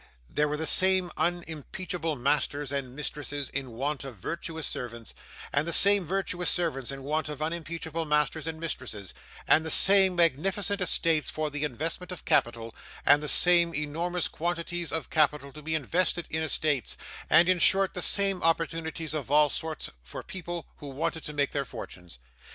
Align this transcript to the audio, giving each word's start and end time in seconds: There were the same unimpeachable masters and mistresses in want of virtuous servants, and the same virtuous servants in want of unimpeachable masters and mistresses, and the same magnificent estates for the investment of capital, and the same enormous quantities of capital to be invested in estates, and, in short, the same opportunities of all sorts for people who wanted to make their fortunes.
There 0.27 0.47
were 0.47 0.57
the 0.57 0.65
same 0.65 1.11
unimpeachable 1.15 2.15
masters 2.15 2.71
and 2.71 2.95
mistresses 2.95 3.51
in 3.51 3.69
want 3.73 4.03
of 4.03 4.15
virtuous 4.15 4.65
servants, 4.65 5.13
and 5.53 5.67
the 5.67 5.71
same 5.71 6.05
virtuous 6.05 6.49
servants 6.49 6.91
in 6.91 7.03
want 7.03 7.29
of 7.29 7.39
unimpeachable 7.39 8.05
masters 8.05 8.47
and 8.47 8.59
mistresses, 8.59 9.13
and 9.47 9.63
the 9.63 9.69
same 9.69 10.15
magnificent 10.15 10.81
estates 10.81 11.29
for 11.29 11.51
the 11.51 11.63
investment 11.63 12.11
of 12.11 12.25
capital, 12.25 12.73
and 13.05 13.21
the 13.21 13.27
same 13.29 13.75
enormous 13.75 14.27
quantities 14.27 14.91
of 14.91 15.11
capital 15.11 15.51
to 15.53 15.61
be 15.61 15.75
invested 15.75 16.25
in 16.31 16.41
estates, 16.41 16.97
and, 17.29 17.47
in 17.47 17.59
short, 17.59 17.93
the 17.93 18.01
same 18.01 18.41
opportunities 18.41 19.13
of 19.13 19.29
all 19.29 19.49
sorts 19.49 19.91
for 20.01 20.23
people 20.23 20.65
who 20.77 20.87
wanted 20.87 21.23
to 21.25 21.31
make 21.31 21.51
their 21.51 21.63
fortunes. 21.63 22.17